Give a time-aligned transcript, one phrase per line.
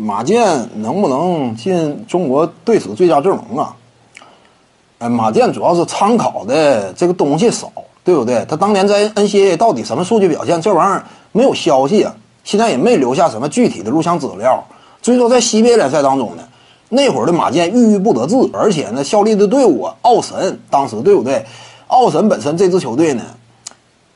[0.00, 3.74] 马健能不能进中国队史最佳阵容啊？
[5.00, 7.72] 哎，马健主要是参考的这个东西少，
[8.04, 8.44] 对不对？
[8.48, 12.14] 他当年在 NCAA 到底什么数据表现，这玩意儿没有消息啊，
[12.44, 14.64] 现在也没留下什么具体的录像资料。
[15.02, 16.44] 所以说，在 CBA 联赛当中呢，
[16.90, 21.44] 那会儿的马健郁郁不得志，而且呢，效力的队伍奥神，当时对不对？
[21.88, 23.24] 奥神本身这支球队呢，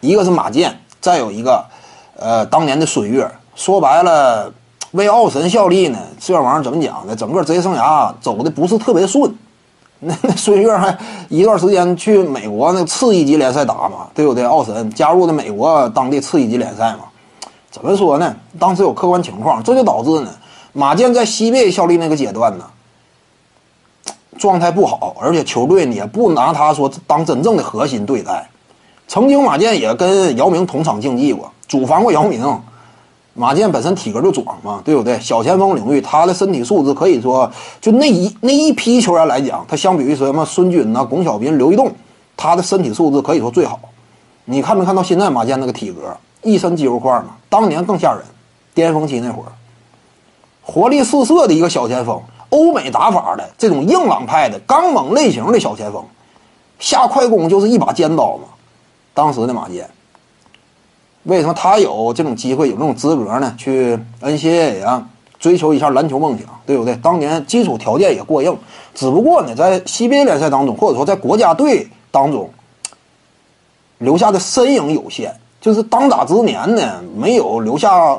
[0.00, 1.64] 一个是马健，再有一个，
[2.16, 4.52] 呃，当年的孙悦，说白了。
[4.92, 7.14] 为奥神效力呢，这玩意怎么讲呢？
[7.14, 9.34] 整个职业生涯走的不是特别顺。
[10.00, 10.96] 那那孙悦还
[11.28, 14.44] 一段时间去美国那次一级联赛打嘛，对不对？
[14.44, 17.00] 奥神加入的美国当地次一级联赛嘛。
[17.70, 18.34] 怎么说呢？
[18.58, 20.30] 当时有客观情况，这就导致呢，
[20.72, 22.64] 马健在西贝效力那个阶段呢，
[24.38, 28.48] 状态不好，而且球队也不拿他说当真正的核心对待。
[29.06, 32.40] 曾经马健也跟姚明同场竞技过，主防过姚明。
[33.38, 35.16] 马健本身体格就壮嘛，对不对？
[35.20, 37.48] 小前锋领域，他的身体素质可以说，
[37.80, 41.92] 就那一那一批球员来讲，他相比于什么孙军呐、巩晓彬、刘一栋，
[42.36, 43.78] 他的身体素质可以说最好。
[44.44, 47.36] 你看没看到现在马健那个体格，一身肌肉块嘛？
[47.48, 48.24] 当年更吓人，
[48.74, 49.52] 巅峰期那会儿，
[50.60, 56.02] 活力四射的一个小前锋，欧美打法的这种硬朗派的刚猛类型的小前锋，
[56.80, 58.48] 下快攻就是一把尖刀嘛。
[59.14, 59.88] 当时的马健。
[61.28, 63.54] 为什么他有这种机会、有这种资格呢？
[63.58, 65.06] 去 NCAA 啊，
[65.38, 66.96] 追求一下篮球梦想，对不对？
[66.96, 68.56] 当年基础条件也过硬，
[68.94, 72.48] 只不过呢，在 CBA 联赛当中，或者说在国家队当中，
[73.98, 78.16] 留下的身影有限，就是当打之年呢，没有留下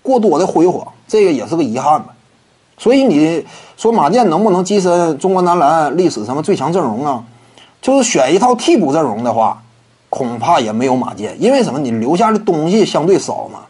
[0.00, 2.14] 过多的辉煌，这个也是个遗憾吧。
[2.78, 3.44] 所以你
[3.76, 7.22] 说马健能不能跻身中国男篮历史什么最强阵容啊？
[7.82, 9.62] 就是选一套替补阵容的话。
[10.08, 11.78] 恐怕也没有马健，因为什么？
[11.78, 13.60] 你留下的东西相对少嘛。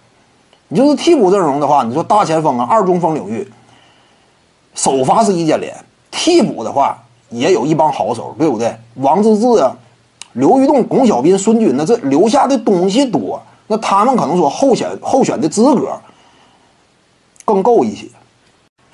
[0.69, 3.51] 你就是替补阵容的话，你说大前锋啊、二中锋领域，
[4.75, 5.75] 首发是易建联，
[6.11, 6.99] 替补的话
[7.31, 8.77] 也有一帮好手，对不对？
[8.97, 9.75] 王治郅啊、
[10.35, 15.99] 刘玉栋、巩晓斌、孙军，那这留下的东西多，那他们可能说候选候选的资格
[17.45, 18.07] 更够一些。